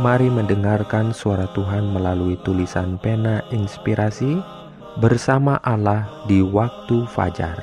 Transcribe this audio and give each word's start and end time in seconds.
Mari 0.00 0.32
mendengarkan 0.32 1.12
suara 1.12 1.44
Tuhan 1.52 1.92
melalui 1.92 2.40
tulisan 2.40 2.96
pena 2.96 3.44
inspirasi 3.52 4.40
bersama 4.96 5.60
Allah 5.60 6.08
di 6.24 6.40
waktu 6.40 7.04
fajar. 7.04 7.60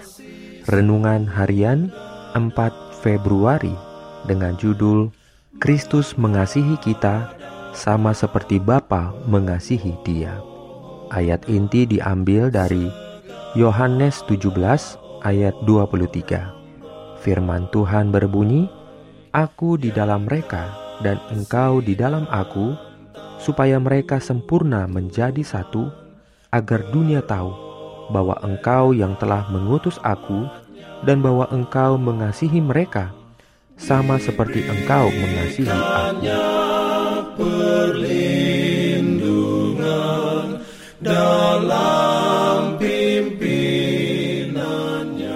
Renungan 0.69 1.25
harian 1.25 1.89
4 2.37 2.53
Februari 3.01 3.73
dengan 4.29 4.53
judul 4.53 5.09
Kristus 5.57 6.13
mengasihi 6.13 6.77
kita 6.77 7.33
sama 7.73 8.13
seperti 8.13 8.61
Bapa 8.61 9.17
mengasihi 9.25 9.97
Dia. 10.05 10.37
Ayat 11.09 11.41
inti 11.49 11.89
diambil 11.89 12.53
dari 12.53 12.85
Yohanes 13.57 14.21
17 14.29 14.53
ayat 15.25 15.57
23. 15.65 16.53
Firman 17.17 17.65
Tuhan 17.73 18.13
berbunyi, 18.13 18.69
"Aku 19.33 19.81
di 19.81 19.89
dalam 19.89 20.29
mereka 20.29 20.86
dan 21.05 21.21
engkau 21.29 21.81
di 21.83 21.93
dalam 21.93 22.25
aku, 22.29 22.73
supaya 23.37 23.77
mereka 23.77 24.17
sempurna 24.17 24.89
menjadi 24.89 25.41
satu, 25.45 25.89
agar 26.49 26.89
dunia 26.89 27.21
tahu 27.21 27.53
bahwa 28.09 28.39
engkau 28.41 28.95
yang 28.95 29.13
telah 29.19 29.45
mengutus 29.51 29.99
aku 30.01 30.47
dan 31.03 31.21
bahwa 31.21 31.45
engkau 31.53 31.99
mengasihi 31.99 32.63
mereka, 32.63 33.13
sama 33.77 34.17
seperti 34.17 34.65
engkau 34.65 35.11
mengasihi 35.13 35.69
aku. 35.69 36.25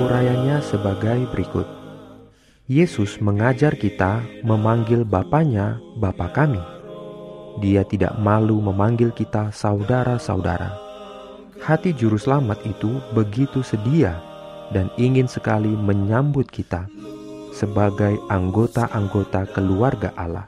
Urayanya 0.02 0.58
sebagai 0.66 1.30
berikut. 1.30 1.81
Yesus 2.70 3.18
mengajar 3.18 3.74
kita 3.74 4.22
memanggil 4.46 5.02
Bapaknya 5.02 5.82
Bapa 5.98 6.30
kami. 6.30 6.62
Dia 7.58 7.82
tidak 7.82 8.22
malu 8.22 8.62
memanggil 8.62 9.10
kita 9.10 9.50
saudara-saudara. 9.50 10.70
Hati 11.58 11.90
juru 11.90 12.22
selamat 12.22 12.62
itu 12.70 13.02
begitu 13.18 13.66
sedia 13.66 14.22
dan 14.70 14.94
ingin 15.02 15.26
sekali 15.26 15.74
menyambut 15.74 16.54
kita 16.54 16.86
sebagai 17.50 18.22
anggota-anggota 18.30 19.50
keluarga 19.58 20.14
Allah. 20.14 20.46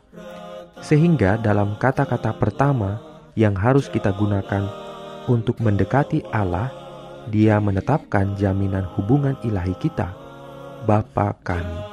Sehingga 0.85 1.41
dalam 1.41 1.75
kata-kata 1.81 2.37
pertama 2.37 3.01
yang 3.33 3.57
harus 3.57 3.89
kita 3.89 4.13
gunakan 4.13 4.69
untuk 5.25 5.57
mendekati 5.57 6.21
Allah, 6.29 6.69
dia 7.33 7.57
menetapkan 7.57 8.37
jaminan 8.37 8.85
hubungan 8.95 9.33
ilahi 9.41 9.73
kita, 9.81 10.13
Bapa 10.85 11.35
kami. 11.41 11.92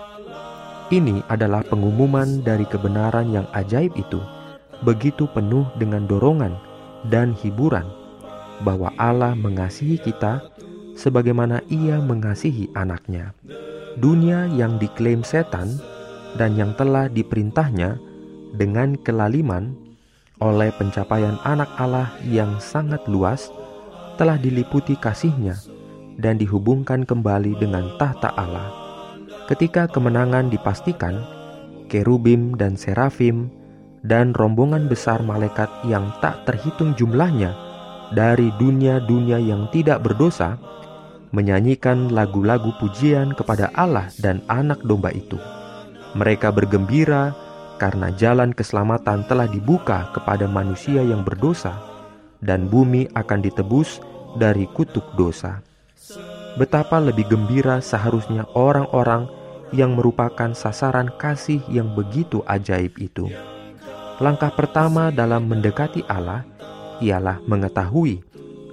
Ini 0.91 1.22
adalah 1.30 1.62
pengumuman 1.62 2.42
dari 2.42 2.66
kebenaran 2.66 3.30
yang 3.30 3.46
ajaib 3.55 3.94
itu, 3.94 4.19
begitu 4.83 5.30
penuh 5.30 5.62
dengan 5.78 6.02
dorongan 6.10 6.58
dan 7.06 7.30
hiburan 7.30 7.86
bahwa 8.66 8.91
Allah 8.98 9.38
mengasihi 9.38 10.02
kita 10.02 10.42
sebagaimana 10.98 11.62
Ia 11.70 12.02
mengasihi 12.02 12.74
anaknya. 12.74 13.30
Dunia 14.02 14.51
yang 14.51 14.83
diklaim 14.83 15.23
setan 15.23 15.78
dan 16.34 16.58
yang 16.58 16.74
telah 16.74 17.07
diperintahnya 17.07 17.95
dengan 18.58 18.98
kelaliman 18.98 19.70
oleh 20.42 20.74
pencapaian 20.74 21.39
anak 21.46 21.70
Allah 21.78 22.11
yang 22.27 22.58
sangat 22.58 23.07
luas 23.07 23.55
telah 24.18 24.34
diliputi 24.42 24.98
kasihnya 24.98 25.55
dan 26.18 26.34
dihubungkan 26.34 27.07
kembali 27.07 27.55
dengan 27.62 27.95
tahta 27.95 28.34
Allah 28.34 28.80
Ketika 29.50 29.90
kemenangan 29.90 30.46
dipastikan, 30.46 31.27
kerubim 31.90 32.55
dan 32.55 32.78
serafim 32.78 33.50
dan 34.06 34.30
rombongan 34.30 34.86
besar 34.86 35.27
malaikat 35.27 35.66
yang 35.90 36.06
tak 36.22 36.46
terhitung 36.46 36.94
jumlahnya 36.94 37.50
dari 38.14 38.55
dunia-dunia 38.62 39.42
yang 39.42 39.66
tidak 39.74 40.06
berdosa 40.06 40.55
menyanyikan 41.34 42.14
lagu-lagu 42.14 42.70
pujian 42.78 43.34
kepada 43.34 43.74
Allah 43.74 44.06
dan 44.22 44.39
anak 44.46 44.86
domba 44.86 45.10
itu. 45.10 45.34
Mereka 46.14 46.55
bergembira 46.55 47.34
karena 47.83 48.14
jalan 48.14 48.55
keselamatan 48.55 49.27
telah 49.27 49.50
dibuka 49.50 50.14
kepada 50.14 50.46
manusia 50.46 51.02
yang 51.02 51.27
berdosa 51.27 51.74
dan 52.39 52.70
bumi 52.70 53.10
akan 53.18 53.42
ditebus 53.42 53.98
dari 54.39 54.70
kutuk 54.70 55.10
dosa. 55.18 55.58
Betapa 56.55 57.02
lebih 57.02 57.27
gembira 57.30 57.83
seharusnya 57.83 58.46
orang-orang 58.55 59.39
yang 59.70 59.95
merupakan 59.95 60.51
sasaran 60.55 61.11
kasih 61.14 61.63
yang 61.70 61.95
begitu 61.95 62.42
ajaib 62.47 62.98
itu. 62.98 63.31
Langkah 64.20 64.53
pertama 64.53 65.08
dalam 65.08 65.48
mendekati 65.48 66.05
Allah 66.05 66.45
ialah 67.01 67.41
mengetahui 67.48 68.20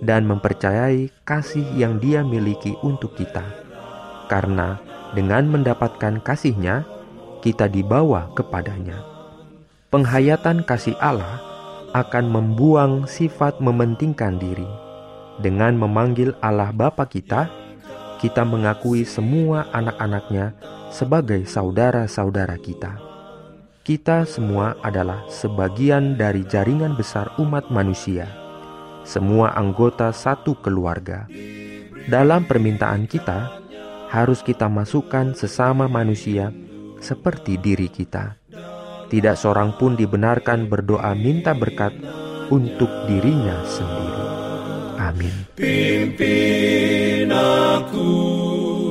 dan 0.03 0.27
mempercayai 0.27 1.09
kasih 1.23 1.65
yang 1.73 1.97
Dia 1.97 2.21
miliki 2.21 2.75
untuk 2.83 3.15
kita. 3.15 3.45
Karena 4.27 4.77
dengan 5.15 5.47
mendapatkan 5.47 6.19
kasihnya, 6.19 6.83
kita 7.39 7.71
dibawa 7.71 8.27
kepadanya. 8.35 8.99
Penghayatan 9.87 10.67
kasih 10.67 10.99
Allah 10.99 11.39
akan 11.95 12.27
membuang 12.27 13.07
sifat 13.07 13.63
mementingkan 13.63 14.35
diri. 14.35 14.67
Dengan 15.39 15.79
memanggil 15.79 16.35
Allah 16.43 16.75
Bapa 16.75 17.07
kita, 17.07 17.47
kita 18.19 18.43
mengakui 18.43 19.07
semua 19.07 19.69
anak-anaknya 19.71 20.51
sebagai 20.91 21.45
saudara-saudara 21.47 22.57
kita. 22.59 22.99
Kita 23.87 24.27
semua 24.27 24.75
adalah 24.83 25.23
sebagian 25.31 26.19
dari 26.19 26.43
jaringan 26.43 26.99
besar 26.99 27.31
umat 27.39 27.71
manusia, 27.71 28.27
semua 29.07 29.55
anggota 29.55 30.11
satu 30.11 30.59
keluarga. 30.59 31.23
Dalam 32.07 32.43
permintaan 32.43 33.07
kita, 33.07 33.63
harus 34.11 34.43
kita 34.43 34.67
masukkan 34.67 35.31
sesama 35.35 35.87
manusia 35.87 36.51
seperti 36.99 37.55
diri 37.59 37.87
kita. 37.87 38.35
Tidak 39.07 39.35
seorang 39.39 39.79
pun 39.79 39.95
dibenarkan 39.95 40.67
berdoa 40.67 41.15
minta 41.15 41.55
berkat 41.55 41.95
untuk 42.51 42.91
dirinya 43.07 43.63
sendiri. 43.63 44.25
Amin. 44.99 45.35
Pimpin 45.55 47.31
aku 47.31 48.09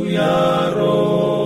ya 0.08 0.72
Roh. 0.72 1.45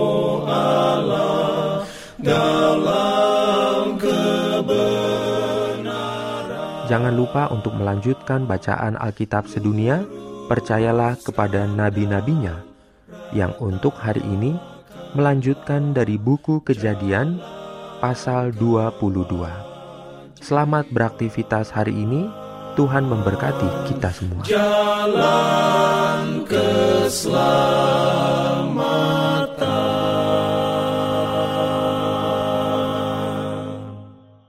Jangan 6.91 7.15
lupa 7.15 7.47
untuk 7.55 7.71
melanjutkan 7.79 8.43
bacaan 8.43 8.99
Alkitab 8.99 9.47
sedunia. 9.47 10.03
Percayalah 10.51 11.15
kepada 11.23 11.63
nabi-nabinya 11.63 12.59
yang 13.31 13.55
untuk 13.63 13.95
hari 13.95 14.19
ini 14.19 14.59
melanjutkan 15.15 15.95
dari 15.95 16.19
buku 16.19 16.59
Kejadian 16.67 17.39
pasal 18.03 18.51
22. 18.59 19.23
Selamat 20.43 20.91
beraktivitas 20.91 21.71
hari 21.71 21.95
ini. 21.95 22.27
Tuhan 22.75 23.07
memberkati 23.07 23.91
kita 23.91 24.11
semua. 24.11 24.43
Jalan 24.47 26.47
ke 26.47 26.67